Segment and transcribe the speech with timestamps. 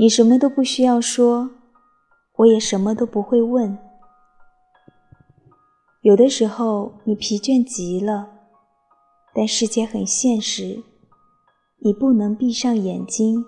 [0.00, 1.50] 你什么都不需要说，
[2.36, 3.76] 我也什么都不会问。
[6.02, 8.30] 有的时候你疲倦极了，
[9.34, 10.84] 但世界很现实，
[11.78, 13.44] 你不能闭上眼睛。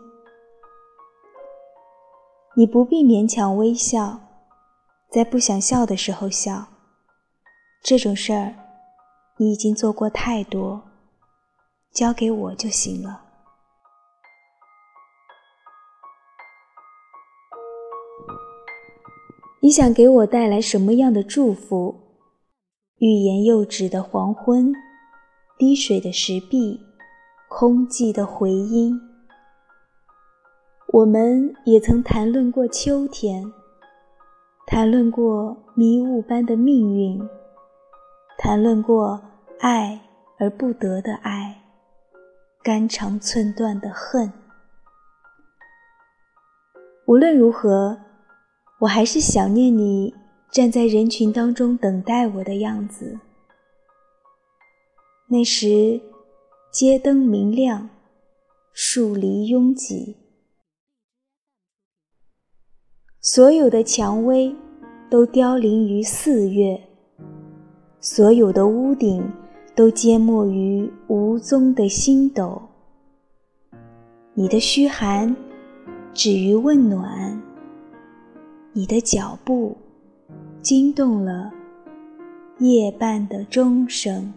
[2.57, 4.19] 你不必勉强微笑，
[5.09, 6.67] 在不想笑的时候笑。
[7.81, 8.55] 这种事儿，
[9.37, 10.83] 你已经做过太多，
[11.93, 13.30] 交给我就行了。
[19.61, 21.95] 你想给我带来什么样的祝福？
[22.99, 24.73] 欲言又止的黄昏，
[25.59, 26.81] 滴水的石壁，
[27.49, 28.99] 空寂的回音。
[30.93, 33.53] 我们也曾谈论过秋天，
[34.67, 37.21] 谈论过迷雾般的命运。
[38.39, 39.21] 谈论过
[39.61, 40.01] 爱
[40.39, 41.63] 而不得的爱，
[42.63, 44.33] 肝肠寸断的恨。
[47.07, 47.99] 无论如何，
[48.81, 50.15] 我还是想念你
[50.51, 53.19] 站在人群当中等待我的样子。
[55.29, 56.01] 那时，
[56.73, 57.91] 街灯明亮，
[58.73, 60.17] 树篱拥挤，
[63.21, 64.57] 所有的蔷薇
[65.11, 66.81] 都凋零于四月。
[68.01, 69.31] 所有的屋顶
[69.77, 72.63] 都缄默于无踪的星斗，
[74.33, 75.37] 你的嘘寒
[76.15, 77.41] 止于问暖，
[78.73, 79.77] 你的脚步
[80.63, 81.53] 惊动了
[82.61, 84.33] 夜半的钟声。